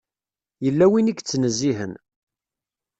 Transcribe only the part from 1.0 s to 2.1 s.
i yettnezzihen.